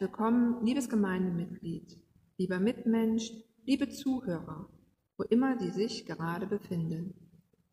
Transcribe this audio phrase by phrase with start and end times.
[0.00, 1.98] Willkommen, liebes Gemeindemitglied,
[2.36, 3.32] lieber Mitmensch,
[3.64, 4.68] liebe Zuhörer,
[5.16, 7.14] wo immer Sie sich gerade befinden.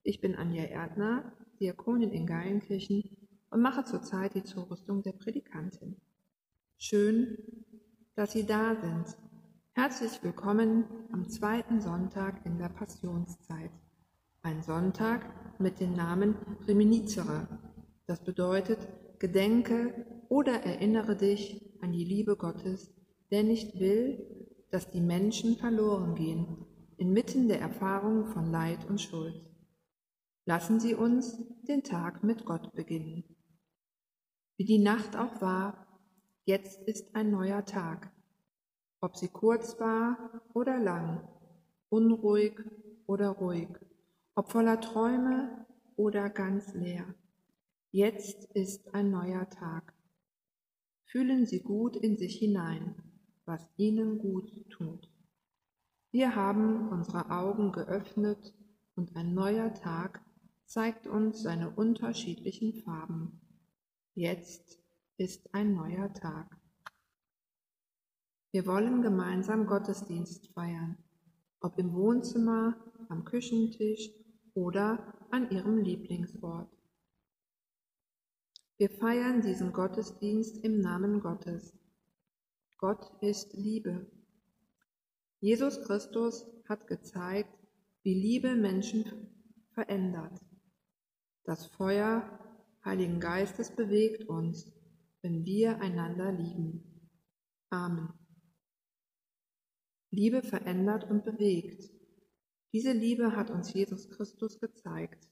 [0.02, 3.04] Ich bin Anja Erdner, Diakonin in Geilenkirchen
[3.52, 5.98] und mache zurzeit die Zurüstung der Predikantin.
[6.80, 7.38] Schön,
[8.16, 9.16] dass Sie da sind.
[9.74, 13.70] Herzlich willkommen am zweiten Sonntag in der Passionszeit.
[14.42, 16.34] Ein Sonntag mit dem Namen
[16.68, 17.48] Reminiscere.
[18.08, 18.88] Das bedeutet,
[19.20, 22.94] gedenke oder erinnere dich an die Liebe Gottes,
[23.32, 26.66] der nicht will, dass die Menschen verloren gehen,
[26.98, 29.42] inmitten der Erfahrung von Leid und Schuld.
[30.46, 33.24] Lassen Sie uns den Tag mit Gott beginnen.
[34.58, 35.88] Wie die Nacht auch war,
[36.46, 38.12] jetzt ist ein neuer Tag.
[39.02, 41.28] Ob sie kurz war oder lang,
[41.90, 42.60] unruhig
[43.08, 43.70] oder ruhig,
[44.36, 45.66] ob voller Träume
[45.96, 47.06] oder ganz leer.
[47.92, 49.95] Jetzt ist ein neuer Tag.
[51.06, 52.96] Fühlen Sie gut in sich hinein,
[53.46, 55.10] was Ihnen gut tut.
[56.12, 58.54] Wir haben unsere Augen geöffnet
[58.96, 60.24] und ein neuer Tag
[60.66, 63.42] zeigt uns seine unterschiedlichen Farben.
[64.14, 64.80] Jetzt
[65.18, 66.58] ist ein neuer Tag.
[68.52, 70.98] Wir wollen gemeinsam Gottesdienst feiern,
[71.60, 72.76] ob im Wohnzimmer,
[73.10, 74.10] am Küchentisch
[74.54, 76.75] oder an Ihrem Lieblingsort.
[78.78, 81.74] Wir feiern diesen Gottesdienst im Namen Gottes.
[82.78, 84.06] Gott ist Liebe.
[85.40, 87.56] Jesus Christus hat gezeigt,
[88.04, 89.06] wie Liebe Menschen
[89.72, 90.42] verändert.
[91.46, 92.38] Das Feuer
[92.84, 94.72] Heiligen Geistes bewegt uns,
[95.22, 97.10] wenn wir einander lieben.
[97.70, 98.14] Amen.
[100.12, 101.90] Liebe verändert und bewegt.
[102.74, 105.30] Diese Liebe hat uns Jesus Christus gezeigt.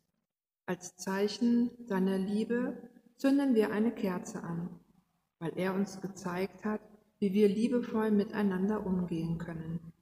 [0.66, 2.90] Als Zeichen seiner Liebe
[3.24, 4.82] zünden wir eine Kerze an,
[5.40, 6.82] weil er uns gezeigt hat,
[7.20, 9.94] wie wir liebevoll miteinander umgehen können.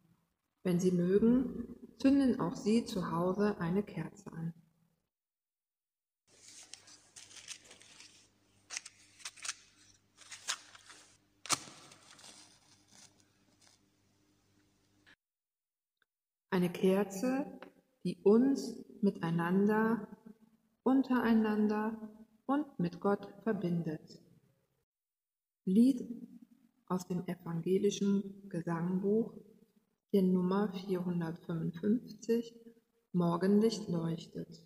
[0.64, 4.56] Wenn Sie mögen, zünden auch Sie zu Hause eine Kerze an.
[16.50, 17.46] Eine Kerze,
[18.04, 20.08] die uns miteinander,
[20.82, 21.96] untereinander
[22.52, 24.22] und mit Gott verbindet.
[25.64, 26.06] Lied
[26.88, 29.34] aus dem evangelischen Gesangbuch,
[30.12, 32.54] der Nummer 455,
[33.14, 34.66] Morgenlicht leuchtet.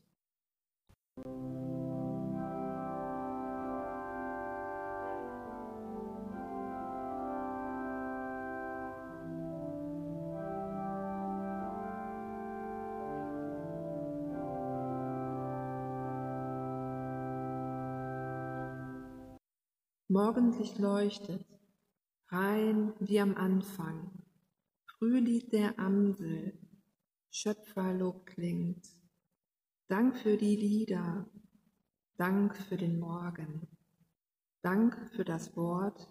[20.16, 21.46] Morgenlicht leuchtet,
[22.30, 24.14] rein wie am Anfang.
[24.86, 26.58] Frühlied der Amsel,
[27.32, 28.88] Schöpferlob klingt.
[29.90, 31.30] Dank für die Lieder,
[32.16, 33.68] Dank für den Morgen,
[34.62, 36.08] Dank für das Wort,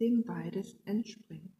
[0.00, 1.54] dem beides entspringt.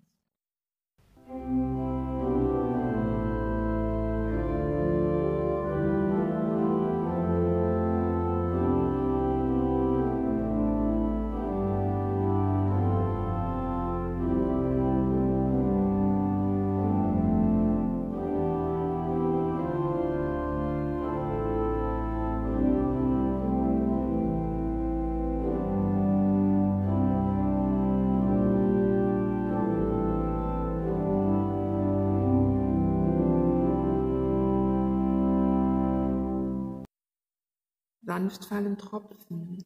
[38.10, 39.64] Sanft fallen Tropfen,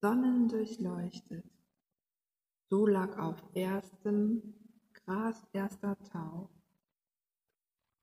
[0.00, 1.44] sonnendurchleuchtet.
[2.68, 4.42] So lag auf erstem
[4.92, 6.50] Gras erster Tau.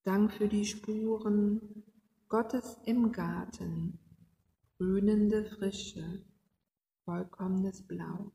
[0.05, 1.83] Dank für die Spuren
[2.29, 3.99] Gottes im Garten,
[4.77, 6.23] grünende Frische,
[7.03, 8.31] vollkommenes Blau.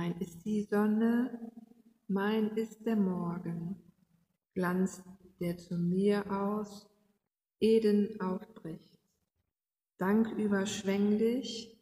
[0.00, 1.52] Mein ist die Sonne,
[2.08, 3.76] mein ist der Morgen,
[4.54, 5.02] Glanz,
[5.40, 6.88] der zu mir aus
[7.60, 8.98] Eden aufbricht.
[9.98, 11.78] Dank überschwänglich,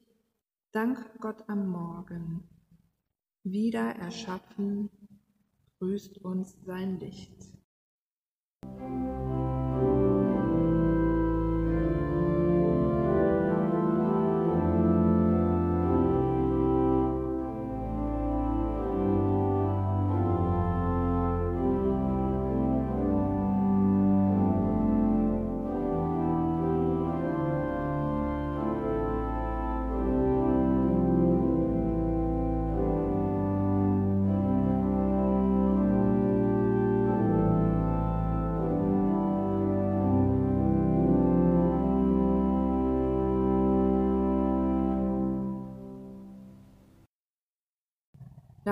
[0.72, 2.42] Dank Gott am Morgen,
[3.44, 4.90] wieder erschaffen,
[5.78, 7.52] grüßt uns sein Licht.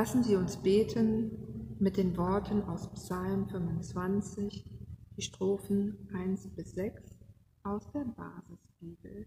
[0.06, 4.64] Lassen Sie uns beten mit den Worten aus Psalm 25,
[5.16, 7.18] die Strophen 1 bis 6
[7.64, 9.26] aus der Basisbibel.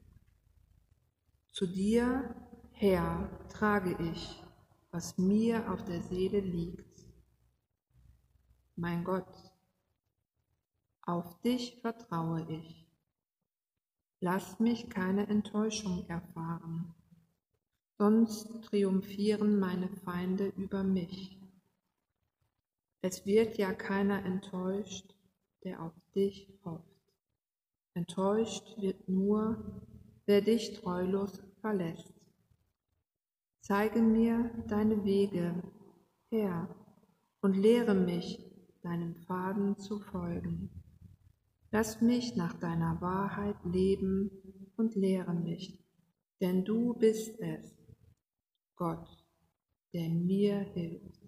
[1.52, 2.34] Zu dir,
[2.72, 4.42] Herr, trage ich,
[4.92, 7.06] was mir auf der Seele liegt.
[8.78, 9.52] Mein Gott,
[11.02, 12.90] auf dich vertraue ich.
[14.22, 16.96] Lass mich keine Enttäuschung erfahren
[18.00, 21.38] sonst triumphieren meine Feinde über mich.
[23.02, 25.14] Es wird ja keiner enttäuscht,
[25.66, 26.86] der auf dich hofft.
[27.94, 29.84] Enttäuscht wird nur,
[30.26, 32.14] wer dich treulos verlässt.
[33.60, 35.62] Zeige mir deine Wege,
[36.30, 36.74] Herr,
[37.42, 38.40] und lehre mich,
[38.82, 40.70] deinem Faden zu folgen.
[41.72, 44.32] Lass mich nach deiner Wahrheit leben
[44.78, 45.84] und lehre mich,
[46.40, 47.79] denn du bist es,
[48.80, 49.10] Gott,
[49.92, 51.28] der mir hilft.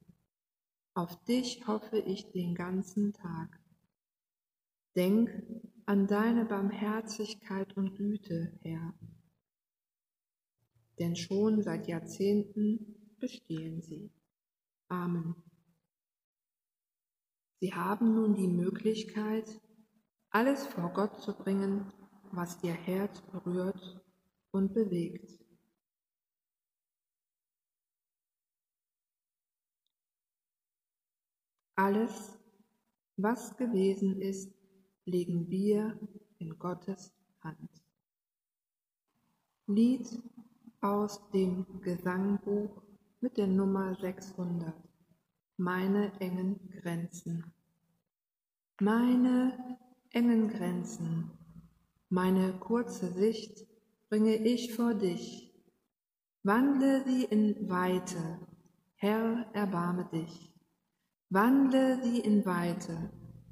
[0.93, 3.59] Auf dich hoffe ich den ganzen Tag.
[4.95, 5.29] Denk
[5.85, 8.93] an deine Barmherzigkeit und Güte, Herr,
[10.97, 14.13] denn schon seit Jahrzehnten bestehen sie.
[14.87, 15.35] Amen.
[17.59, 19.59] Sie haben nun die Möglichkeit,
[20.29, 21.91] alles vor Gott zu bringen,
[22.31, 24.01] was ihr Herz berührt
[24.51, 25.40] und bewegt.
[31.81, 32.37] Alles,
[33.17, 34.53] was gewesen ist,
[35.05, 35.99] legen wir
[36.37, 37.71] in Gottes Hand.
[39.65, 40.05] Lied
[40.81, 42.83] aus dem Gesangbuch
[43.19, 44.75] mit der Nummer 600.
[45.57, 47.51] Meine engen Grenzen.
[48.79, 49.79] Meine
[50.11, 51.31] engen Grenzen,
[52.09, 53.65] meine kurze Sicht
[54.07, 55.51] bringe ich vor dich.
[56.43, 58.37] Wandle sie in Weite,
[58.97, 60.50] Herr, erbarme dich.
[61.33, 63.09] Wandle sie in Weite,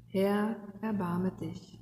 [0.08, 1.79] Herr, erbarme dich.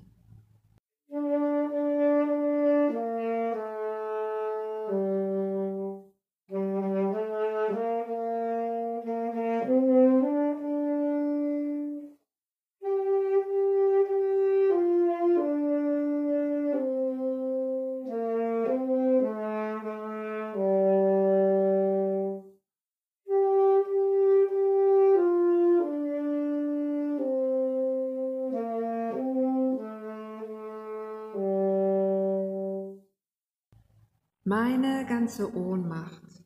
[34.48, 36.42] Meine ganze Ohnmacht,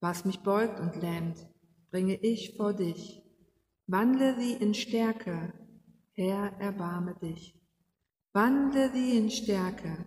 [0.00, 1.48] was mich beugt und lähmt,
[1.90, 3.22] bringe ich vor dich.
[3.86, 5.54] Wandle sie in Stärke,
[6.12, 7.58] Herr, erbarme dich.
[8.34, 10.04] Wandle sie in Stärke,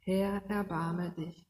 [0.00, 1.47] Herr, erbarme dich.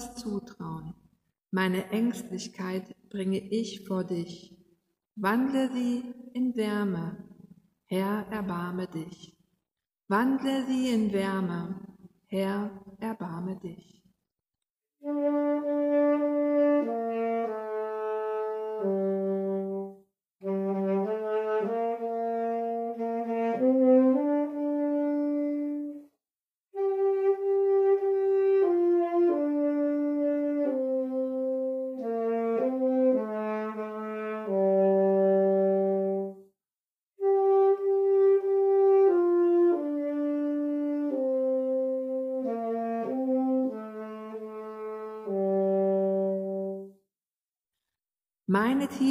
[0.00, 0.94] Verlorenes Zutrauen,
[1.50, 4.56] meine Ängstlichkeit bringe ich vor dich.
[5.16, 6.02] Wandle sie
[6.32, 7.16] in Wärme,
[7.86, 9.36] Herr, erbarme dich.
[10.08, 11.80] Wandle sie in Wärme,
[12.26, 14.02] Herr, erbarme dich.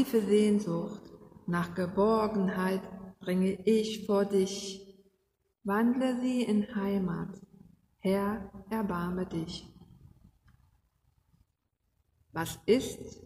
[0.10, 1.01] Tiefe Sehnsucht
[1.46, 2.82] nach Geborgenheit
[3.20, 4.84] bringe ich vor dich.
[5.63, 7.39] Wandle sie in Heimat.
[8.00, 9.68] Herr, erbarme dich.
[12.32, 13.22] Was ist,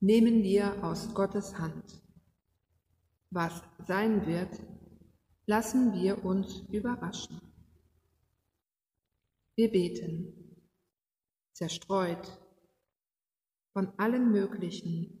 [0.00, 2.02] nehmen wir aus Gottes Hand.
[3.30, 4.58] Was sein wird,
[5.44, 7.40] lassen wir uns überraschen.
[9.54, 10.62] Wir beten,
[11.52, 12.40] zerstreut,
[13.74, 15.15] von allen möglichen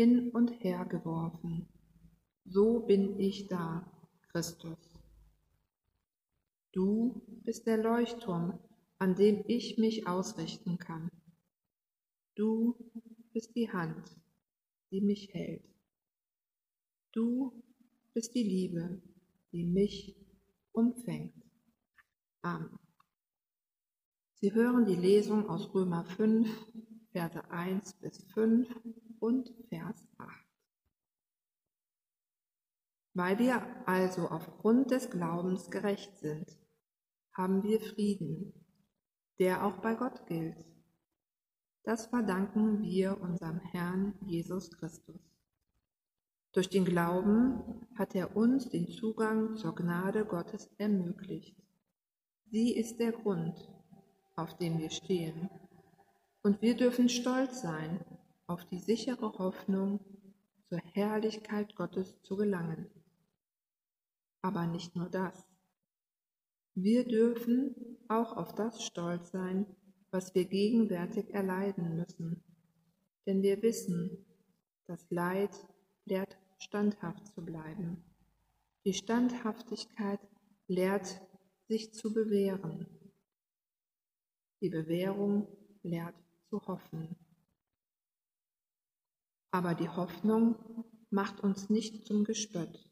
[0.00, 1.68] hin und her geworfen.
[2.46, 3.86] So bin ich da,
[4.32, 4.78] Christus.
[6.72, 8.58] Du bist der Leuchtturm,
[8.98, 11.10] an dem ich mich ausrichten kann.
[12.34, 12.78] Du
[13.34, 14.16] bist die Hand,
[14.90, 15.68] die mich hält.
[17.12, 17.62] Du
[18.14, 19.02] bist die Liebe,
[19.52, 20.16] die mich
[20.72, 21.34] umfängt.
[22.40, 22.78] Amen.
[24.36, 26.48] Sie hören die Lesung aus Römer 5,
[27.12, 28.68] Verse 1 bis 5
[29.18, 30.28] und Vers 8.
[33.14, 36.56] Weil wir also aufgrund des Glaubens gerecht sind,
[37.32, 38.54] haben wir Frieden,
[39.38, 40.64] der auch bei Gott gilt.
[41.82, 45.20] Das verdanken wir unserem Herrn Jesus Christus.
[46.52, 51.56] Durch den Glauben hat er uns den Zugang zur Gnade Gottes ermöglicht.
[52.46, 53.56] Sie ist der Grund,
[54.36, 55.48] auf dem wir stehen.
[56.42, 58.04] Und wir dürfen stolz sein
[58.46, 60.00] auf die sichere Hoffnung,
[60.68, 62.88] zur Herrlichkeit Gottes zu gelangen.
[64.40, 65.46] Aber nicht nur das.
[66.74, 67.74] Wir dürfen
[68.08, 69.66] auch auf das stolz sein,
[70.10, 72.42] was wir gegenwärtig erleiden müssen.
[73.26, 74.24] Denn wir wissen,
[74.86, 75.54] dass Leid
[76.04, 78.02] lehrt standhaft zu bleiben.
[78.84, 80.20] Die Standhaftigkeit
[80.68, 81.20] lehrt
[81.68, 82.86] sich zu bewähren.
[84.62, 85.46] Die Bewährung
[85.82, 86.14] lehrt
[86.50, 87.16] zu hoffen.
[89.52, 92.90] Aber die Hoffnung macht uns nicht zum Gespött,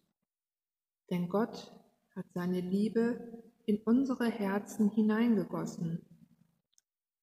[1.11, 1.73] denn Gott
[2.15, 6.05] hat seine Liebe in unsere Herzen hineingegossen.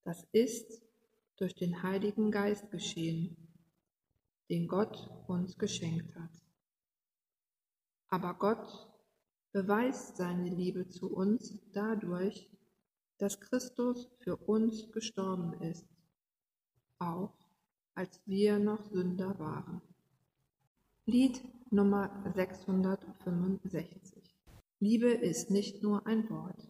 [0.04, 0.84] Das ist
[1.38, 3.36] durch den Heiligen Geist geschehen,
[4.50, 6.32] den Gott uns geschenkt hat.
[8.08, 8.90] Aber Gott
[9.52, 12.50] beweist seine Liebe zu uns dadurch,
[13.18, 15.95] dass Christus für uns gestorben ist,
[17.06, 17.34] auch
[17.96, 19.82] als wir noch Sünder waren.
[21.06, 24.22] Lied Nummer 665
[24.80, 26.68] Liebe ist nicht nur ein Wort.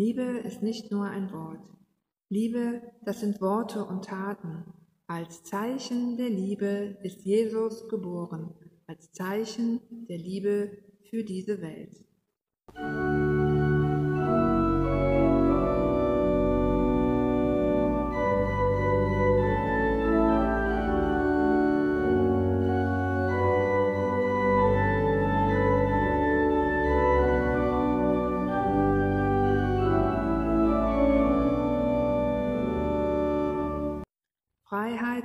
[0.00, 1.60] Liebe ist nicht nur ein Wort.
[2.30, 4.64] Liebe, das sind Worte und Taten.
[5.06, 8.54] Als Zeichen der Liebe ist Jesus geboren,
[8.86, 10.70] als Zeichen der Liebe
[11.10, 12.02] für diese Welt.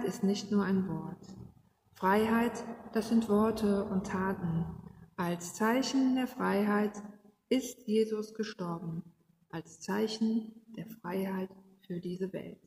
[0.05, 1.35] Ist nicht nur ein Wort.
[1.95, 4.65] Freiheit, das sind Worte und Taten.
[5.17, 7.01] Als Zeichen der Freiheit
[7.49, 9.03] ist Jesus gestorben,
[9.49, 11.49] als Zeichen der Freiheit
[11.87, 12.59] für diese Welt.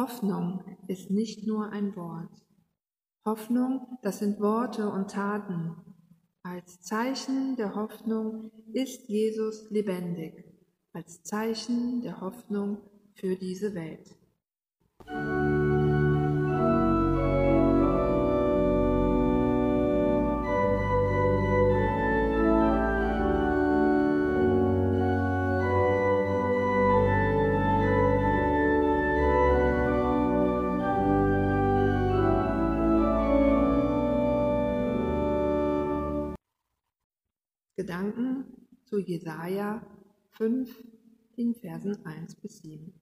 [0.00, 2.42] Hoffnung ist nicht nur ein Wort.
[3.26, 5.76] Hoffnung, das sind Worte und Taten.
[6.42, 10.46] Als Zeichen der Hoffnung ist Jesus lebendig,
[10.94, 12.78] als Zeichen der Hoffnung
[13.12, 14.16] für diese Welt.
[37.80, 38.44] Gedanken
[38.84, 39.80] zu Jesaja
[40.32, 40.84] 5,
[41.38, 42.92] den Versen 1 bis 7.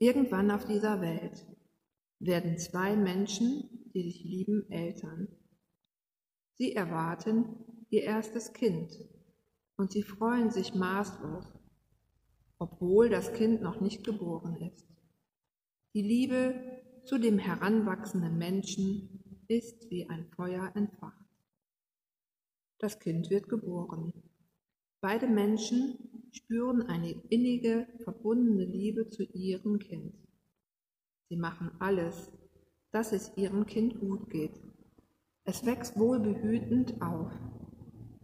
[0.00, 1.46] Irgendwann auf dieser Welt
[2.18, 5.28] werden zwei Menschen, die sich lieben, Eltern.
[6.54, 7.44] Sie erwarten
[7.90, 8.92] ihr erstes Kind
[9.76, 11.46] und sie freuen sich maßlos,
[12.58, 14.88] obwohl das Kind noch nicht geboren ist.
[15.94, 21.23] Die Liebe zu dem heranwachsenden Menschen ist wie ein Feuer entfacht.
[22.84, 24.12] Das Kind wird geboren.
[25.00, 30.12] Beide Menschen spüren eine innige, verbundene Liebe zu ihrem Kind.
[31.30, 32.30] Sie machen alles,
[32.90, 34.60] dass es ihrem Kind gut geht.
[35.44, 37.32] Es wächst wohlbehütend auf.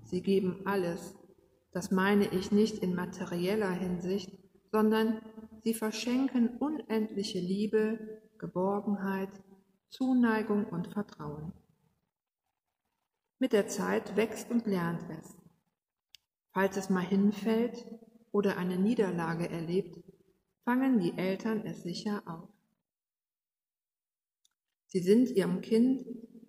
[0.04, 1.14] Sie geben alles,
[1.72, 4.30] das meine ich nicht in materieller Hinsicht,
[4.70, 5.22] sondern
[5.64, 9.30] sie verschenken unendliche Liebe, Geborgenheit,
[9.88, 11.54] Zuneigung und Vertrauen.
[13.40, 15.34] Mit der Zeit wächst und lernt es.
[16.52, 17.86] Falls es mal hinfällt
[18.32, 19.98] oder eine Niederlage erlebt,
[20.64, 22.50] fangen die Eltern es sicher auf.
[24.88, 26.04] Sie sind ihrem Kind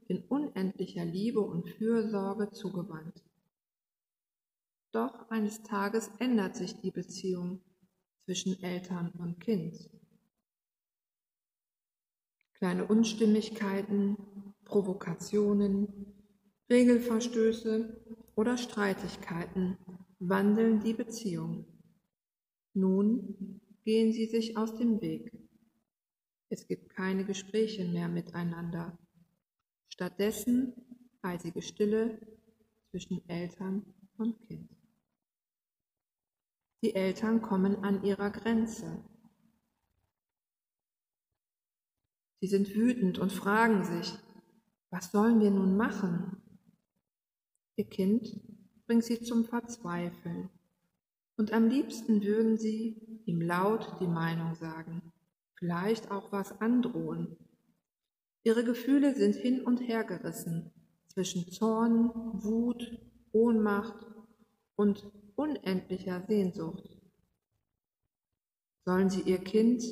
[0.10, 3.24] in unendlicher Liebe und Fürsorge zugewandt.
[4.92, 7.62] Doch eines Tages ändert sich die Beziehung
[8.26, 9.90] zwischen Eltern und Kind.
[12.56, 14.18] Kleine Unstimmigkeiten,
[14.66, 16.11] Provokationen,
[16.72, 18.02] Regelverstöße
[18.36, 19.78] oder Streitigkeiten
[20.20, 21.66] wandeln die Beziehung.
[22.74, 25.34] Nun gehen sie sich aus dem Weg.
[26.48, 28.98] Es gibt keine Gespräche mehr miteinander.
[29.90, 30.74] Stattdessen
[31.22, 32.20] eisige Stille
[32.90, 33.86] zwischen Eltern
[34.18, 34.70] und Kind.
[36.84, 39.04] Die Eltern kommen an ihrer Grenze.
[42.40, 44.14] Sie sind wütend und fragen sich,
[44.90, 46.41] was sollen wir nun machen?
[47.78, 48.40] Ihr Kind
[48.86, 50.50] bringt sie zum Verzweifeln.
[51.38, 55.14] Und am liebsten würden sie ihm laut die Meinung sagen,
[55.56, 57.38] vielleicht auch was androhen.
[58.44, 60.72] Ihre Gefühle sind hin und her gerissen
[61.08, 62.12] zwischen Zorn,
[62.44, 63.00] Wut,
[63.32, 64.06] Ohnmacht
[64.76, 67.00] und unendlicher Sehnsucht.
[68.84, 69.84] Sollen sie ihr Kind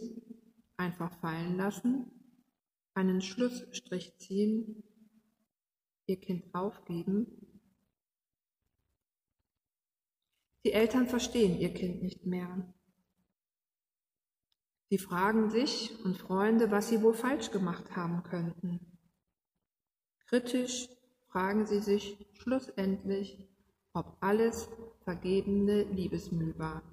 [0.76, 2.12] einfach fallen lassen,
[2.94, 4.84] einen Schlussstrich ziehen,
[6.06, 7.39] ihr Kind aufgeben
[10.66, 12.74] Die Eltern verstehen ihr Kind nicht mehr.
[14.90, 18.98] Sie fragen sich und Freunde, was sie wohl falsch gemacht haben könnten.
[20.28, 20.90] Kritisch
[21.28, 23.48] fragen sie sich schlussendlich,
[23.94, 24.68] ob alles
[25.04, 26.84] vergebene Liebesmüh war.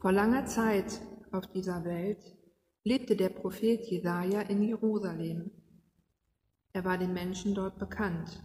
[0.00, 1.00] Vor langer Zeit
[1.32, 2.36] auf dieser Welt
[2.82, 5.50] lebte der Prophet Jesaja in Jerusalem.
[6.74, 8.42] Er war den Menschen dort bekannt,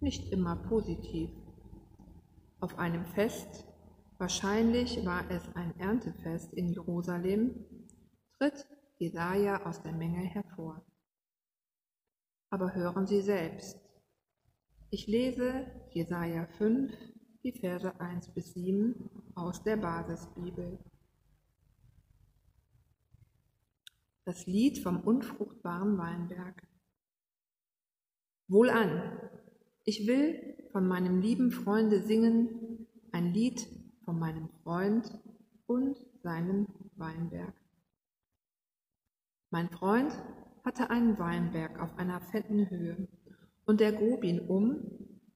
[0.00, 1.30] nicht immer positiv.
[2.58, 3.64] Auf einem Fest,
[4.18, 7.64] wahrscheinlich war es ein Erntefest in Jerusalem,
[8.38, 8.66] tritt
[8.98, 10.84] Jesaja aus der Menge hervor.
[12.50, 13.78] Aber hören Sie selbst.
[14.90, 16.92] Ich lese Jesaja 5,
[17.44, 20.80] die Verse 1 bis 7 aus der Basisbibel.
[24.24, 26.63] Das Lied vom unfruchtbaren Weinberg.
[28.46, 29.18] Wohlan,
[29.84, 33.66] ich will von meinem lieben Freunde singen ein Lied
[34.04, 35.18] von meinem Freund
[35.64, 37.54] und seinem Weinberg.
[39.50, 40.12] Mein Freund
[40.62, 43.08] hatte einen Weinberg auf einer fetten Höhe,
[43.64, 44.76] und er grub ihn um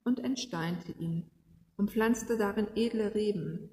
[0.04, 1.30] und entsteinte ihn
[1.78, 3.70] und pflanzte darin edle Reben.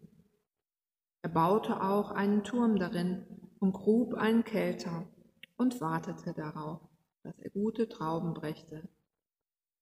[1.23, 3.25] Er baute auch einen Turm darin
[3.59, 5.09] und grub einen Kelter
[5.57, 6.79] und wartete darauf,
[7.23, 8.87] dass er gute Trauben brächte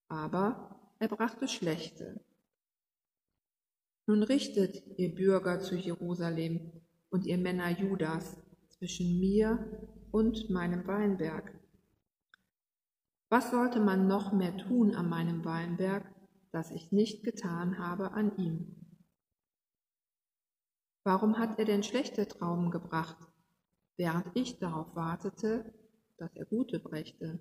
[0.07, 2.23] aber er brachte schlechte.
[4.05, 6.71] Nun richtet, ihr Bürger zu Jerusalem
[7.09, 8.37] und ihr Männer Judas,
[8.69, 11.57] zwischen mir und meinem Weinberg.
[13.29, 16.03] Was sollte man noch mehr tun an meinem Weinberg,
[16.51, 18.75] das ich nicht getan habe an ihm?
[21.05, 23.17] Warum hat er denn schlechte Trauben gebracht,
[23.97, 25.73] während ich darauf wartete,
[26.17, 27.39] dass er gute brächte?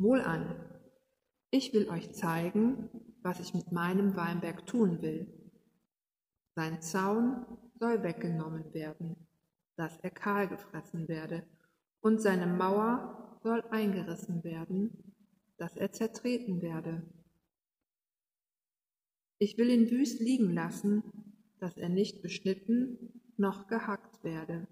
[0.00, 0.58] Wohlan,
[1.50, 2.88] ich will euch zeigen,
[3.20, 5.26] was ich mit meinem Weinberg tun will.
[6.54, 7.44] Sein Zaun
[7.78, 9.14] soll weggenommen werden,
[9.76, 11.46] dass er kahl gefressen werde,
[12.00, 15.12] und seine Mauer soll eingerissen werden,
[15.58, 17.02] dass er zertreten werde.
[19.38, 21.02] Ich will ihn wüst liegen lassen,
[21.58, 24.66] dass er nicht beschnitten noch gehackt werde,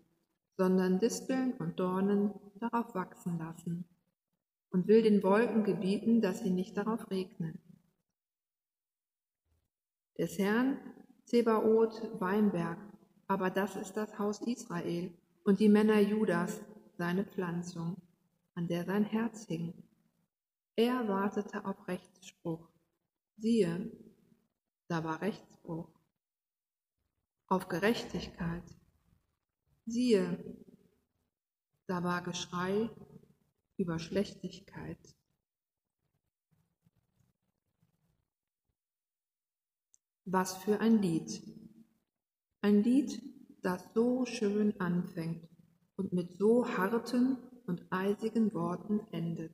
[0.56, 3.84] sondern Disteln und Dornen darauf wachsen lassen
[4.70, 7.58] und will den Wolken gebieten, dass sie nicht darauf regnen.
[10.18, 10.78] des Herrn
[11.24, 12.78] Zebaoth Weinberg,
[13.28, 15.12] aber das ist das Haus Israel
[15.44, 16.60] und die Männer Judas,
[16.96, 17.96] seine Pflanzung,
[18.54, 19.72] an der sein Herz hing.
[20.74, 22.68] Er wartete auf Rechtsspruch.
[23.36, 23.92] Siehe,
[24.88, 25.88] da war Rechtsbruch.
[27.46, 28.64] Auf Gerechtigkeit.
[29.86, 30.56] Siehe,
[31.86, 32.90] da war Geschrei
[33.78, 34.98] über Schlechtigkeit.
[40.24, 41.42] Was für ein Lied.
[42.60, 43.22] Ein Lied,
[43.62, 45.48] das so schön anfängt
[45.96, 49.52] und mit so harten und eisigen Worten endet.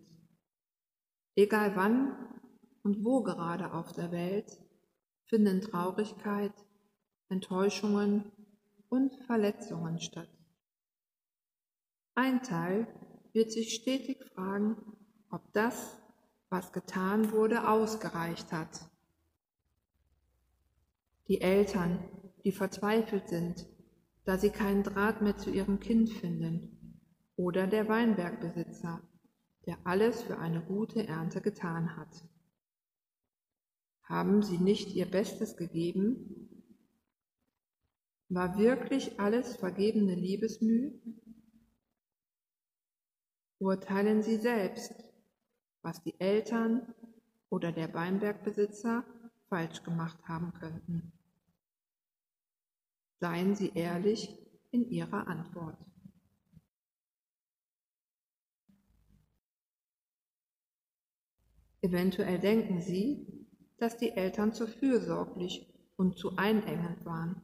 [1.37, 2.41] Egal wann
[2.83, 4.61] und wo gerade auf der Welt
[5.27, 6.53] finden Traurigkeit,
[7.29, 8.31] Enttäuschungen
[8.89, 10.29] und Verletzungen statt.
[12.15, 12.87] Ein Teil
[13.35, 14.77] wird sich stetig fragen,
[15.31, 15.99] ob das,
[16.49, 18.89] was getan wurde, ausgereicht hat.
[21.27, 21.99] Die Eltern,
[22.45, 23.67] die verzweifelt sind,
[24.25, 27.01] da sie keinen Draht mehr zu ihrem Kind finden,
[27.37, 29.03] oder der Weinbergbesitzer,
[29.67, 32.25] der alles für eine gute Ernte getan hat.
[34.03, 36.63] Haben sie nicht ihr Bestes gegeben?
[38.29, 40.93] War wirklich alles vergebene Liebesmüh?
[43.59, 44.95] Urteilen Sie selbst,
[45.83, 46.95] was die Eltern
[47.51, 49.05] oder der Weinbergbesitzer
[49.49, 51.13] falsch gemacht haben könnten.
[53.21, 54.37] Seien Sie ehrlich
[54.71, 55.79] in Ihrer Antwort.
[61.81, 67.43] Eventuell denken Sie, dass die Eltern zu fürsorglich und zu einengend waren,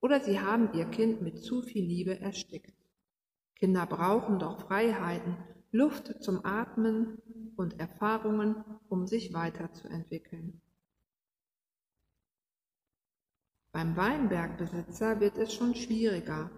[0.00, 2.75] oder sie haben ihr Kind mit zu viel Liebe erstickt.
[3.56, 5.36] Kinder brauchen doch Freiheiten,
[5.72, 7.18] Luft zum Atmen
[7.56, 10.60] und Erfahrungen, um sich weiterzuentwickeln.
[13.72, 16.50] Beim Weinbergbesitzer wird es schon schwieriger.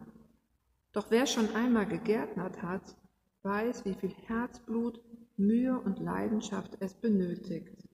[0.92, 2.96] Doch wer schon einmal gegärtnert hat,
[3.42, 5.00] weiß, wie viel Herzblut,
[5.36, 7.88] Mühe und Leidenschaft es benötigt.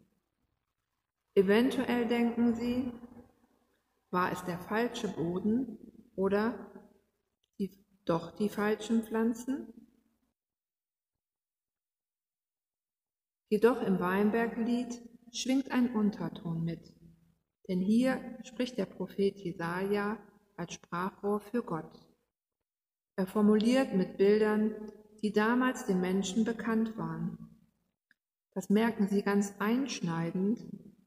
[1.34, 2.92] Eventuell denken Sie,
[4.10, 5.78] war es der falsche Boden
[6.16, 6.73] oder
[8.04, 9.72] doch die falschen Pflanzen?
[13.48, 15.00] Jedoch im Weinberglied
[15.32, 16.94] schwingt ein Unterton mit,
[17.68, 20.18] denn hier spricht der Prophet Jesaja
[20.56, 22.00] als Sprachrohr für Gott.
[23.16, 24.74] Er formuliert mit Bildern,
[25.22, 27.38] die damals den Menschen bekannt waren.
[28.54, 30.60] Das merken sie ganz einschneidend,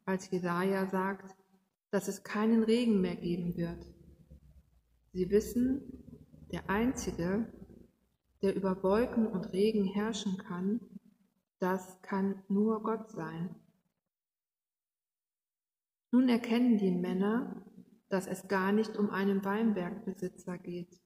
[0.05, 1.35] als Jesaja sagt,
[1.91, 3.85] dass es keinen Regen mehr geben wird.
[5.13, 6.06] Sie wissen,
[6.51, 7.51] der Einzige,
[8.41, 10.79] der über Wolken und Regen herrschen kann,
[11.59, 13.55] das kann nur Gott sein.
[16.11, 17.65] Nun erkennen die Männer,
[18.09, 21.01] dass es gar nicht um einen Weinbergbesitzer geht,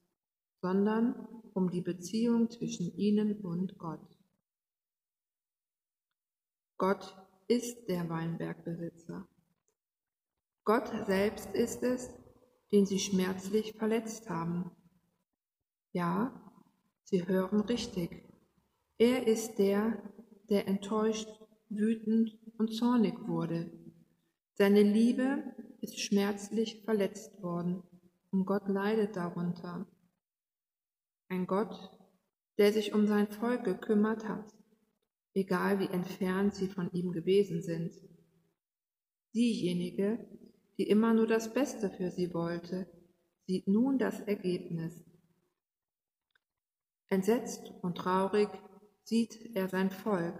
[0.61, 1.15] sondern
[1.53, 4.19] um die Beziehung zwischen ihnen und Gott.
[6.77, 9.27] Gott ist der Weinbergbesitzer.
[10.63, 12.09] Gott selbst ist es,
[12.71, 14.71] den sie schmerzlich verletzt haben.
[15.93, 16.31] Ja,
[17.03, 18.23] sie hören richtig.
[18.97, 20.01] Er ist der,
[20.49, 21.27] der enttäuscht,
[21.69, 23.71] wütend und zornig wurde.
[24.53, 25.43] Seine Liebe
[25.81, 27.83] ist schmerzlich verletzt worden
[28.31, 29.87] und Gott leidet darunter.
[31.29, 31.75] Ein Gott,
[32.57, 34.53] der sich um sein Volk gekümmert hat,
[35.33, 37.91] egal wie entfernt sie von ihm gewesen sind.
[39.33, 40.25] Diejenige,
[40.77, 42.87] die immer nur das Beste für sie wollte,
[43.47, 45.10] sieht nun das Ergebnis.
[47.11, 48.47] Entsetzt und traurig
[49.03, 50.33] sieht er sein Volk,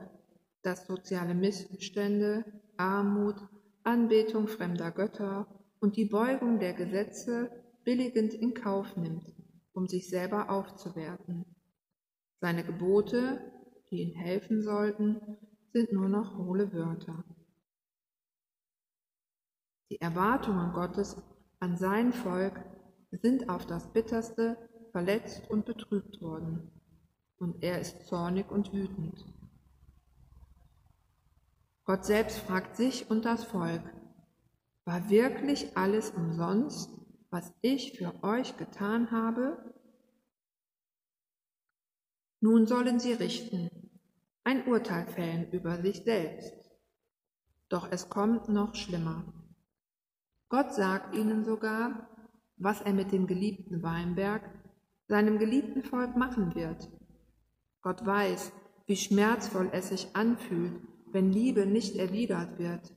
[0.61, 2.45] das soziale Missstände,
[2.77, 3.35] Armut,
[3.83, 5.47] Anbetung fremder Götter
[5.81, 7.51] und die Beugung der Gesetze
[7.83, 9.35] billigend in Kauf nimmt,
[9.73, 11.43] um sich selber aufzuwerten.
[12.39, 13.41] Seine Gebote,
[13.89, 15.19] die ihm helfen sollten,
[15.73, 17.25] sind nur noch hohle Wörter.
[19.89, 21.21] Die Erwartungen Gottes
[21.59, 22.63] an sein Volk
[23.11, 24.55] sind auf das bitterste
[24.91, 26.71] verletzt und betrübt worden
[27.37, 29.25] und er ist zornig und wütend.
[31.83, 33.81] Gott selbst fragt sich und das Volk,
[34.85, 36.89] war wirklich alles umsonst,
[37.29, 39.73] was ich für euch getan habe?
[42.39, 43.69] Nun sollen sie richten,
[44.43, 46.53] ein Urteil fällen über sich selbst.
[47.69, 49.33] Doch es kommt noch schlimmer.
[50.49, 52.09] Gott sagt ihnen sogar,
[52.57, 54.43] was er mit dem geliebten Weinberg,
[55.11, 56.89] seinem geliebten Volk machen wird.
[57.81, 58.53] Gott weiß,
[58.85, 60.71] wie schmerzvoll es sich anfühlt,
[61.11, 62.95] wenn Liebe nicht erwidert wird.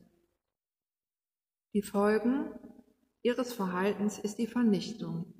[1.75, 2.51] Die Folgen
[3.23, 5.35] ihres Verhaltens ist die Vernichtung.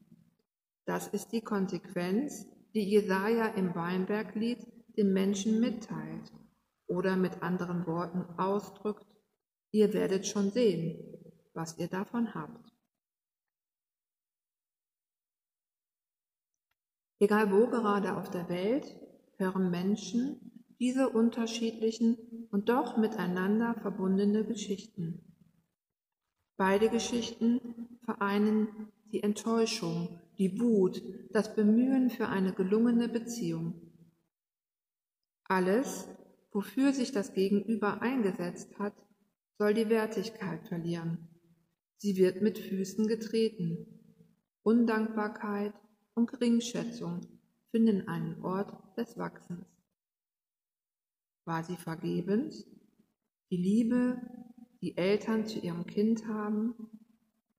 [0.85, 6.33] Das ist die Konsequenz, die Jesaja im Weinberglied dem Menschen mitteilt
[6.89, 9.07] oder mit anderen Worten ausdrückt,
[9.71, 10.99] ihr werdet schon sehen,
[11.53, 12.74] was ihr davon habt.
[17.25, 19.01] Egal wo gerade auf der Welt,
[19.39, 22.19] hören Menschen diese unterschiedlichen
[22.51, 25.25] und doch miteinander verbundene Geschichten.
[26.59, 27.63] Beide Geschichten
[28.05, 33.73] vereinen die Enttäuschung, die Wut, das Bemühen für eine gelungene Beziehung.
[35.45, 36.07] Alles,
[36.53, 38.93] wofür sich das Gegenüber eingesetzt hat,
[39.57, 41.27] soll die Wertigkeit verlieren.
[41.97, 43.87] Sie wird mit Füßen getreten.
[44.63, 45.73] Undankbarkeit,
[46.15, 47.21] und Geringschätzung
[47.71, 49.67] finden einen Ort des Wachsens.
[51.45, 52.67] War sie vergebens?
[53.51, 54.21] Die Liebe,
[54.81, 56.75] die Eltern zu ihrem Kind haben,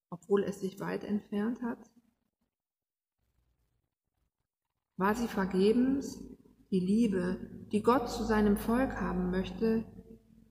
[0.09, 1.79] obwohl es sich weit entfernt hat?
[4.97, 6.19] War sie vergebens?
[6.71, 9.85] Die Liebe, die Gott zu seinem Volk haben möchte,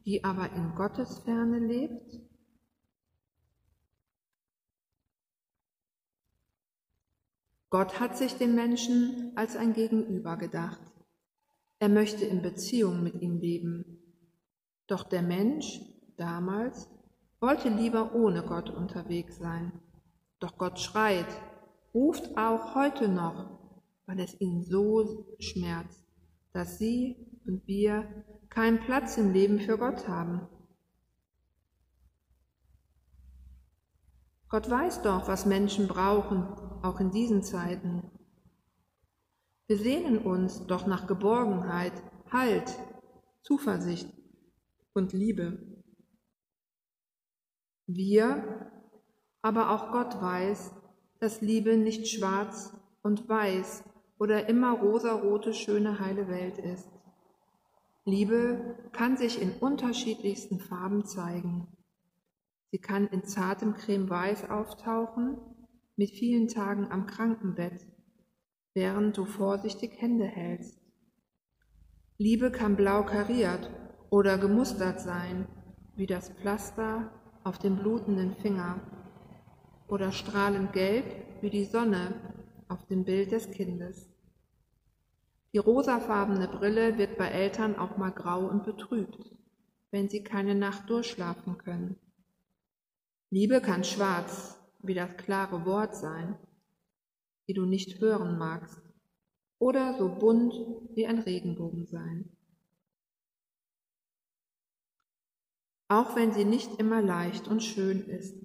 [0.05, 2.24] die aber in Gottes Ferne lebt?
[7.75, 10.79] Gott hat sich den Menschen als ein Gegenüber gedacht.
[11.81, 13.99] Er möchte in Beziehung mit ihm leben.
[14.87, 15.81] Doch der Mensch
[16.17, 16.89] damals
[17.41, 19.73] wollte lieber ohne Gott unterwegs sein.
[20.39, 21.27] Doch Gott schreit,
[21.93, 23.59] ruft auch heute noch,
[24.07, 26.07] weil es ihn so schmerzt,
[26.53, 28.07] dass sie und wir
[28.51, 30.47] keinen Platz im Leben für Gott haben.
[34.55, 36.47] Gott weiß doch, was Menschen brauchen,
[36.81, 38.09] auch in diesen Zeiten.
[39.67, 41.93] Wir sehnen uns doch nach Geborgenheit,
[42.31, 42.73] Halt,
[43.43, 44.09] Zuversicht
[44.93, 45.83] und Liebe.
[47.89, 48.71] Wir,
[49.43, 50.71] aber auch Gott weiß,
[51.19, 53.83] dass Liebe nicht schwarz und weiß
[54.21, 56.89] oder immer rosarote, schöne, heile Welt ist.
[58.05, 61.67] Liebe kann sich in unterschiedlichsten Farben zeigen.
[62.75, 65.39] Sie kann in zartem Cremeweiß auftauchen,
[65.95, 67.87] mit vielen Tagen am Krankenbett,
[68.75, 70.83] während du vorsichtig Hände hältst.
[72.19, 73.71] Liebe kann blau kariert
[74.11, 75.47] oder gemustert sein,
[75.95, 77.13] wie das Pflaster
[77.45, 78.81] auf dem blutenden Finger,
[79.87, 81.05] oder strahlend gelb
[81.43, 82.13] wie die Sonne
[82.67, 84.11] auf dem Bild des Kindes.
[85.53, 89.31] Die rosafarbene Brille wird bei Eltern auch mal grau und betrübt,
[89.93, 92.01] wenn sie keine Nacht durchschlafen können.
[93.35, 96.39] Liebe kann schwarz wie das klare Wort sein,
[97.49, 98.81] die du nicht hören magst,
[99.59, 100.55] oder so bunt
[100.95, 102.31] wie ein Regenbogen sein.
[105.89, 108.37] Auch wenn sie nicht immer leicht und schön ist,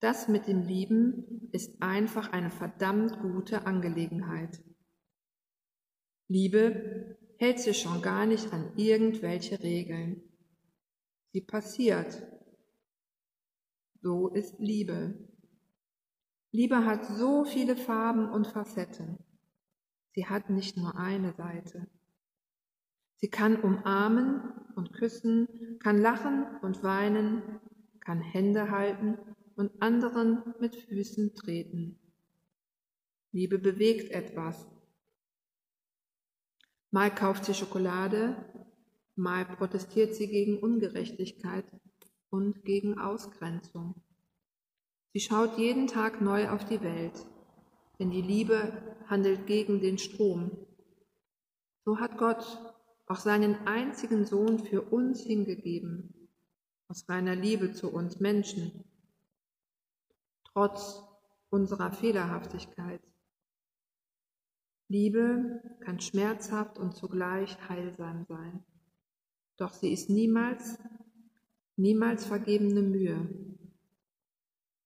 [0.00, 4.60] das mit dem Lieben ist einfach eine verdammt gute Angelegenheit.
[6.26, 10.20] Liebe hält sich schon gar nicht an irgendwelche Regeln.
[11.32, 12.39] Sie passiert
[14.02, 15.14] so ist Liebe.
[16.52, 19.18] Liebe hat so viele Farben und Facetten.
[20.12, 21.86] Sie hat nicht nur eine Seite.
[23.16, 24.40] Sie kann umarmen
[24.74, 27.60] und küssen, kann lachen und weinen,
[28.00, 29.18] kann Hände halten
[29.54, 31.98] und anderen mit Füßen treten.
[33.32, 34.66] Liebe bewegt etwas.
[36.90, 38.34] Mal kauft sie Schokolade,
[39.14, 41.64] mal protestiert sie gegen Ungerechtigkeit
[42.30, 43.94] und gegen Ausgrenzung.
[45.12, 47.26] Sie schaut jeden Tag neu auf die Welt,
[47.98, 50.52] denn die Liebe handelt gegen den Strom.
[51.84, 52.44] So hat Gott
[53.06, 56.28] auch seinen einzigen Sohn für uns hingegeben,
[56.86, 58.84] aus reiner Liebe zu uns Menschen,
[60.44, 61.02] trotz
[61.50, 63.00] unserer Fehlerhaftigkeit.
[64.86, 68.64] Liebe kann schmerzhaft und zugleich heilsam sein,
[69.56, 70.78] doch sie ist niemals
[71.80, 73.28] niemals vergebene Mühe.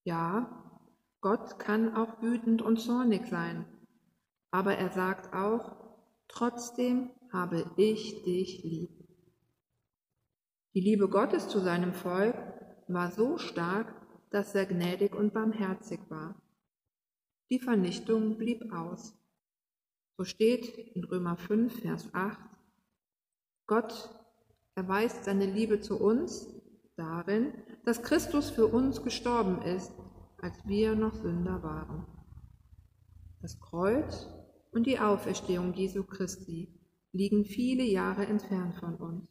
[0.04, 0.86] Ja,
[1.20, 3.64] Gott kann auch wütend und zornig sein,
[4.50, 5.76] aber er sagt auch,
[6.28, 8.90] trotzdem habe ich dich lieb.
[10.74, 12.36] Die Liebe Gottes zu seinem Volk
[12.88, 13.94] war so stark,
[14.30, 16.40] dass er gnädig und barmherzig war.
[17.50, 19.16] Die Vernichtung blieb aus.
[20.16, 22.38] So steht in Römer 5, Vers 8,
[23.66, 24.10] Gott
[24.74, 26.48] erweist seine Liebe zu uns,
[26.96, 27.52] darin,
[27.84, 29.92] dass Christus für uns gestorben ist,
[30.38, 32.06] als wir noch Sünder waren.
[33.40, 34.28] Das Kreuz
[34.72, 36.68] und die Auferstehung Jesu Christi
[37.12, 39.28] liegen viele Jahre entfernt von uns.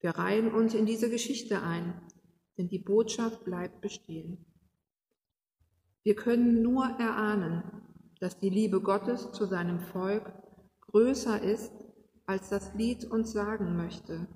[0.00, 2.00] Wir reihen uns in diese Geschichte ein,
[2.56, 4.46] denn die Botschaft bleibt bestehen.
[6.02, 7.62] Wir können nur erahnen,
[8.20, 10.32] dass die Liebe Gottes zu seinem Volk
[10.90, 11.72] größer ist,
[12.26, 14.26] als das Lied uns sagen möchte.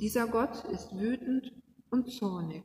[0.00, 1.52] Dieser Gott ist wütend
[1.90, 2.64] und zornig,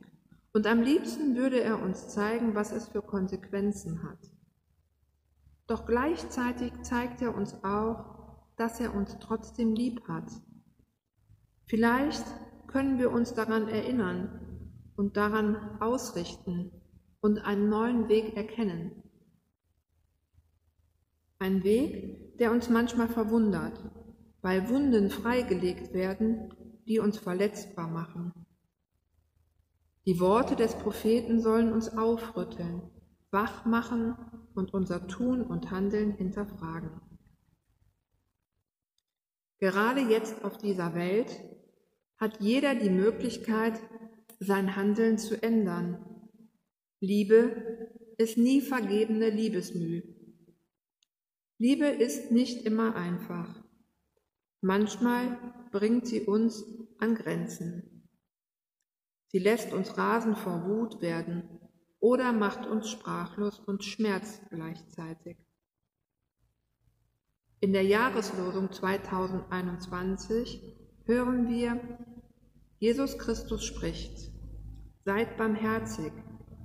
[0.54, 4.30] und am liebsten würde er uns zeigen, was es für Konsequenzen hat.
[5.66, 8.06] Doch gleichzeitig zeigt er uns auch,
[8.56, 10.32] dass er uns trotzdem lieb hat.
[11.66, 12.24] Vielleicht
[12.68, 16.70] können wir uns daran erinnern und daran ausrichten
[17.20, 19.02] und einen neuen Weg erkennen.
[21.38, 23.78] Ein Weg, der uns manchmal verwundert,
[24.40, 26.50] weil Wunden freigelegt werden,
[26.86, 28.32] die uns verletzbar machen.
[30.06, 32.82] Die Worte des Propheten sollen uns aufrütteln,
[33.30, 34.16] wach machen
[34.54, 37.00] und unser Tun und Handeln hinterfragen.
[39.58, 41.40] Gerade jetzt auf dieser Welt
[42.18, 43.80] hat jeder die Möglichkeit,
[44.38, 46.04] sein Handeln zu ändern.
[47.00, 50.02] Liebe ist nie vergebene Liebesmüh.
[51.58, 53.65] Liebe ist nicht immer einfach.
[54.66, 55.38] Manchmal
[55.70, 56.64] bringt sie uns
[56.98, 58.08] an Grenzen.
[59.28, 61.60] Sie lässt uns rasend vor Wut werden
[62.00, 65.36] oder macht uns sprachlos und schmerzt gleichzeitig.
[67.60, 70.60] In der Jahreslosung 2021
[71.04, 71.80] hören wir,
[72.80, 74.32] Jesus Christus spricht,
[75.04, 76.12] seid barmherzig,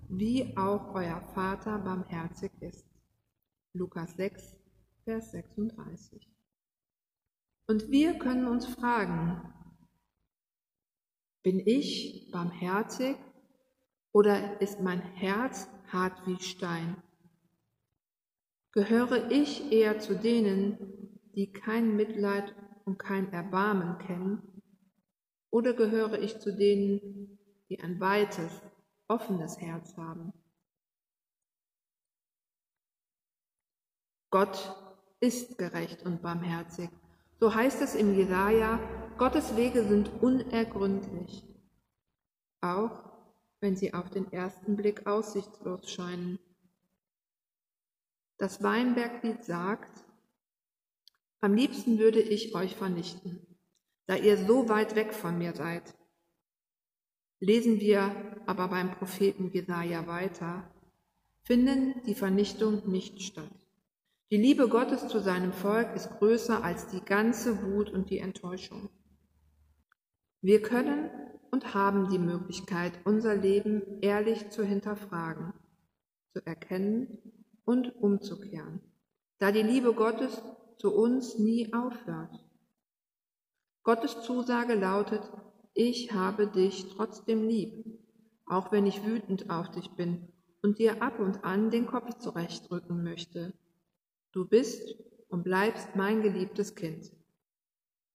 [0.10, 2.88] wie auch euer Vater barmherzig ist.
[3.74, 4.56] Lukas 6,
[5.06, 6.31] Vers 36.
[7.72, 9.42] Und wir können uns fragen,
[11.42, 13.16] bin ich barmherzig
[14.12, 17.02] oder ist mein Herz hart wie Stein?
[18.74, 22.54] Gehöre ich eher zu denen, die kein Mitleid
[22.84, 24.62] und kein Erbarmen kennen?
[25.50, 28.62] Oder gehöre ich zu denen, die ein weites,
[29.08, 30.34] offenes Herz haben?
[34.30, 34.76] Gott
[35.22, 36.90] ist gerecht und barmherzig.
[37.42, 38.80] So heißt es im Jesaja,
[39.18, 41.44] Gottes Wege sind unergründlich,
[42.62, 43.02] auch
[43.62, 46.38] wenn sie auf den ersten Blick aussichtslos scheinen.
[48.38, 50.06] Das Weinberglied sagt,
[51.40, 53.58] am liebsten würde ich euch vernichten,
[54.06, 55.96] da ihr so weit weg von mir seid.
[57.40, 60.72] Lesen wir aber beim Propheten Jesaja weiter,
[61.42, 63.61] finden die Vernichtung nicht statt.
[64.32, 68.90] Die Liebe Gottes zu seinem Volk ist größer als die ganze Wut und die Enttäuschung.
[70.40, 71.10] Wir können
[71.52, 75.52] und haben die Möglichkeit, unser Leben ehrlich zu hinterfragen,
[76.32, 77.18] zu erkennen
[77.66, 78.80] und umzukehren,
[79.38, 80.42] da die Liebe Gottes
[80.78, 82.34] zu uns nie aufhört.
[83.84, 85.30] Gottes Zusage lautet,
[85.74, 87.84] ich habe dich trotzdem lieb,
[88.46, 90.30] auch wenn ich wütend auf dich bin
[90.62, 93.54] und dir ab und an den Kopf zurechtrücken möchte.
[94.34, 94.96] Du bist
[95.28, 97.12] und bleibst mein geliebtes Kind.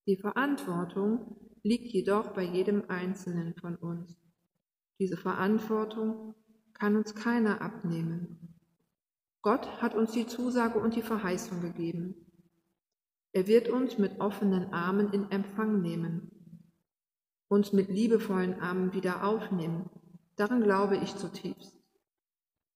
[0.07, 4.17] Die Verantwortung liegt jedoch bei jedem Einzelnen von uns.
[4.99, 6.35] Diese Verantwortung
[6.73, 8.57] kann uns keiner abnehmen.
[9.43, 12.15] Gott hat uns die Zusage und die Verheißung gegeben.
[13.33, 16.31] Er wird uns mit offenen Armen in Empfang nehmen,
[17.49, 19.91] uns mit liebevollen Armen wieder aufnehmen.
[20.37, 21.77] Daran glaube ich zutiefst.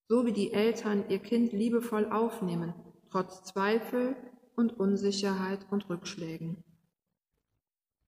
[0.09, 2.75] So wie die Eltern ihr Kind liebevoll aufnehmen,
[3.11, 4.17] trotz Zweifel
[4.57, 6.63] und Unsicherheit und Rückschlägen.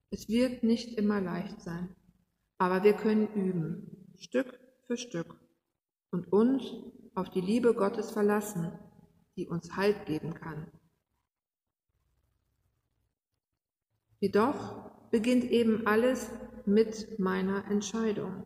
[0.09, 1.95] Es wird nicht immer leicht sein,
[2.57, 5.39] aber wir können üben, Stück für Stück,
[6.11, 6.63] und uns
[7.15, 8.71] auf die Liebe Gottes verlassen,
[9.35, 10.71] die uns Halt geben kann.
[14.19, 16.29] Jedoch beginnt eben alles
[16.65, 18.45] mit meiner Entscheidung.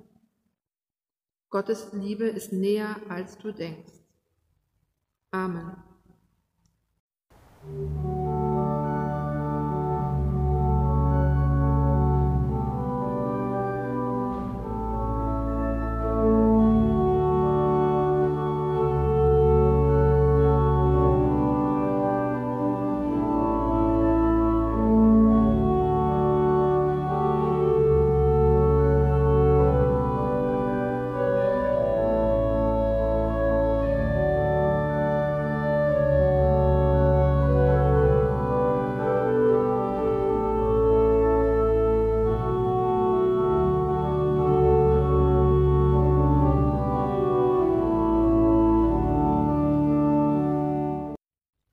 [1.49, 3.93] Gottes Liebe ist näher, als du denkst.
[5.31, 5.86] Amen.
[7.69, 8.16] Thank you.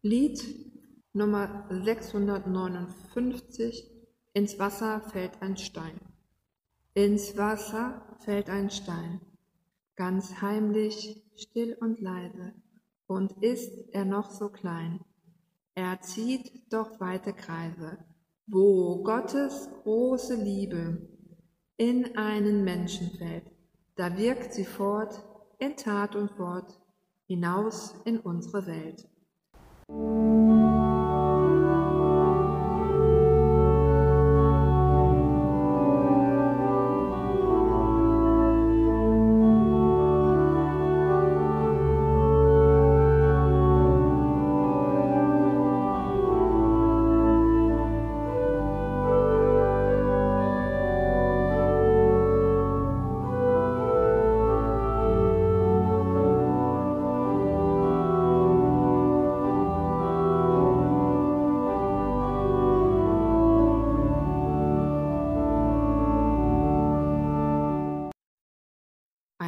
[0.06, 0.38] Lied
[1.14, 3.90] Nummer 659
[4.34, 5.98] Ins Wasser fällt ein Stein.
[6.92, 9.22] Ins Wasser fällt ein Stein,
[9.96, 12.52] ganz heimlich, still und leise,
[13.06, 15.00] und ist er noch so klein,
[15.74, 17.96] er zieht doch weite Kreise,
[18.46, 21.08] wo Gottes große Liebe
[21.78, 23.50] in einen Menschen fällt,
[23.96, 25.24] da wirkt sie fort
[25.58, 26.78] in Tat und Wort
[27.26, 29.08] hinaus in unsere Welt.
[29.86, 30.63] Thank you.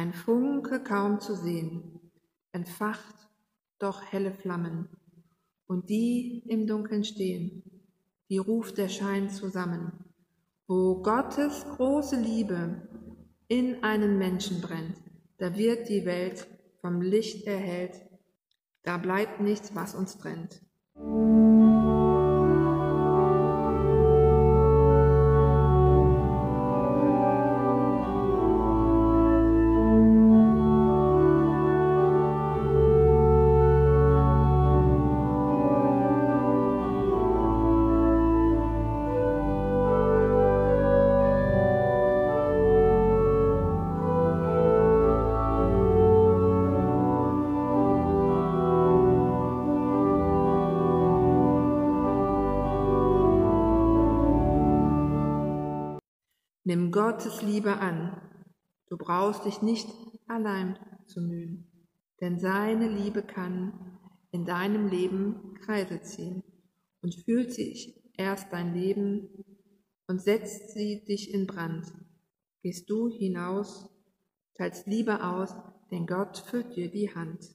[0.07, 1.99] Ein Funke kaum zu sehen,
[2.53, 3.27] entfacht
[3.77, 4.87] doch helle Flammen,
[5.65, 7.61] und die im Dunkeln stehen,
[8.29, 9.91] die ruft der Schein zusammen,
[10.65, 12.87] wo Gottes große Liebe
[13.49, 14.95] in einen Menschen brennt,
[15.39, 16.47] da wird die Welt
[16.79, 18.01] vom Licht erhellt,
[18.83, 20.61] da bleibt nichts, was uns trennt.
[56.97, 58.19] Gottes Liebe an.
[58.89, 59.87] Du brauchst dich nicht
[60.25, 61.71] allein zu mühen,
[62.21, 63.99] denn seine Liebe kann
[64.31, 66.41] in deinem Leben Kreise ziehen
[67.03, 69.29] und fühlt sich erst dein Leben
[70.07, 71.85] und setzt sie dich in Brand.
[72.63, 73.87] Gehst du hinaus,
[74.55, 75.53] teilst Liebe aus,
[75.91, 77.45] denn Gott füllt dir die Hand.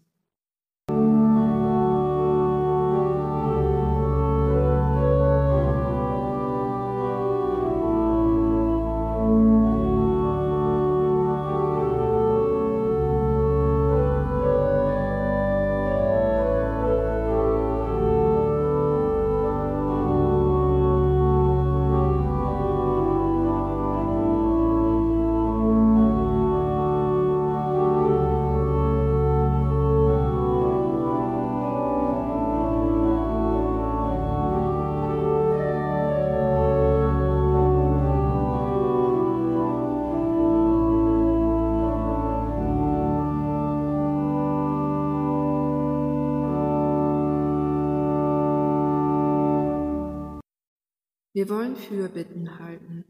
[51.43, 53.05] Wir wollen Fürbitten halten.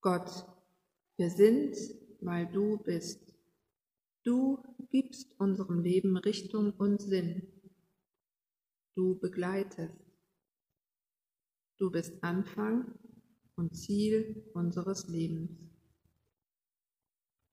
[0.00, 0.46] Gott,
[1.16, 1.76] wir sind,
[2.20, 3.34] weil du bist.
[4.22, 7.48] Du gibst unserem Leben Richtung und Sinn.
[8.94, 9.98] Du begleitest.
[11.78, 12.94] Du bist Anfang
[13.56, 15.50] und Ziel unseres Lebens.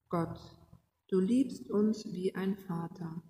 [0.07, 0.39] Gott,
[1.07, 3.23] du liebst uns wie ein Vater.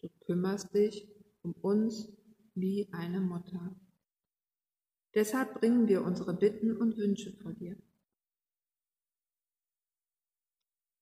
[0.00, 1.06] Du kümmerst dich
[1.42, 2.08] um uns
[2.56, 3.76] wie eine Mutter.
[5.14, 7.76] Deshalb bringen wir unsere Bitten und Wünsche vor dir.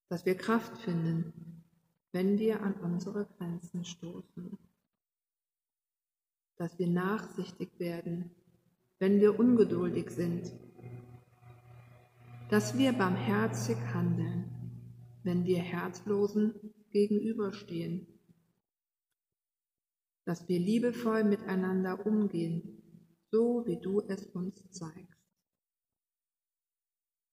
[0.08, 1.64] Dass wir Kraft finden,
[2.10, 4.58] wenn wir an unsere Grenzen stoßen.
[6.56, 8.34] Dass wir nachsichtig werden,
[8.98, 10.52] wenn wir ungeduldig sind.
[12.50, 14.50] Dass wir barmherzig handeln,
[15.22, 16.54] wenn wir Herzlosen
[16.90, 18.08] gegenüberstehen.
[20.24, 22.79] Dass wir liebevoll miteinander umgehen
[23.30, 25.18] so wie du es uns zeigst.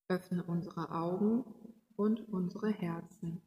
[0.09, 1.43] Öffne unsere Augen
[1.95, 3.41] und unsere Herzen,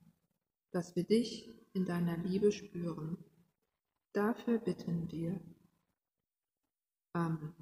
[0.72, 3.16] dass wir dich in deiner Liebe spüren.
[4.12, 5.40] Dafür bitten wir.
[7.12, 7.54] Amen.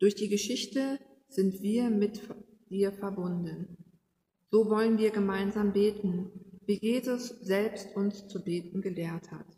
[0.00, 2.22] Durch die Geschichte sind wir mit
[2.68, 3.76] dir verbunden.
[4.50, 6.30] So wollen wir gemeinsam beten,
[6.66, 9.57] wie Jesus selbst uns zu beten gelehrt hat.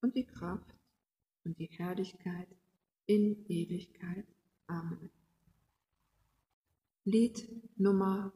[0.00, 0.74] und die Kraft
[1.44, 2.48] und die Herrlichkeit
[3.06, 4.26] in Ewigkeit.
[4.66, 5.10] Amen.
[7.04, 8.32] Lied Nummer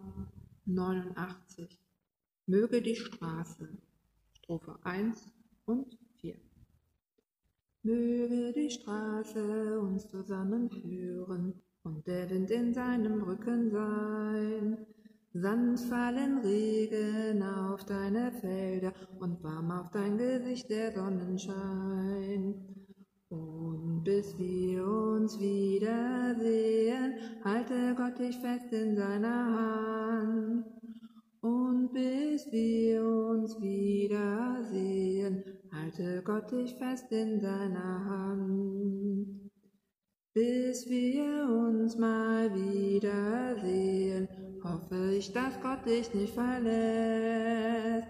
[0.65, 1.79] 89.
[2.47, 3.69] Möge die Straße.
[4.33, 5.33] Strophe 1
[5.65, 6.37] und 4.
[7.83, 14.87] Möge die Straße uns zusammenführen und der Wind in seinem Rücken sein.
[15.33, 22.55] Sanft fallen Regen auf deine Felder und warm auf dein Gesicht der Sonnenschein.
[23.29, 27.15] Und bis wir uns wiedersehen,
[27.45, 30.65] halte Gott dich fest in seiner Hand.
[31.43, 39.49] Und bis wir uns wiedersehen, halte Gott dich fest in seiner Hand.
[40.35, 44.29] Bis wir uns mal wiedersehen,
[44.65, 48.09] hoffe ich, dass Gott dich nicht verlässt.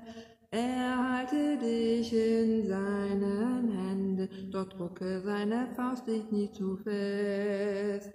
[0.52, 8.12] Er halte dich in seinen Händen, dort drucke seine Faust dich nicht zu fest.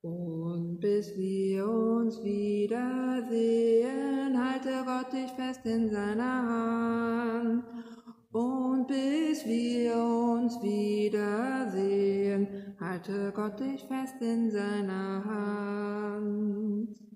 [0.00, 2.78] Und bis wir uns wiedersehen,
[4.38, 7.64] halte Gott dich fest in seiner Hand.
[8.30, 12.46] Und bis wir uns wiedersehen,
[12.78, 17.15] halte Gott dich fest in seiner Hand.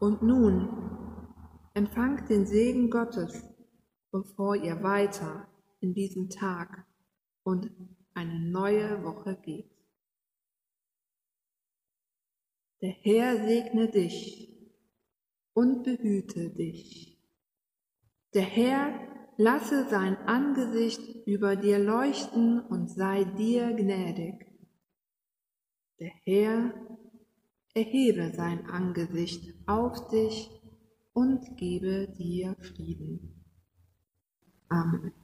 [0.00, 0.68] Und nun
[1.74, 3.44] empfangt den Segen Gottes,
[4.10, 5.46] bevor ihr weiter
[5.80, 6.86] in diesen Tag
[7.42, 7.70] und
[8.14, 9.70] eine neue Woche geht.
[12.80, 14.50] Der Herr segne dich
[15.52, 17.22] und behüte dich.
[18.32, 18.98] Der Herr
[19.36, 24.46] lasse sein Angesicht über dir leuchten und sei dir gnädig.
[25.98, 26.89] Der Herr
[27.74, 30.50] erhebe sein Angesicht auf dich
[31.12, 33.44] und gebe dir Frieden.
[34.68, 35.19] Amen.